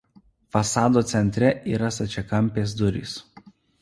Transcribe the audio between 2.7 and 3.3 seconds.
durys.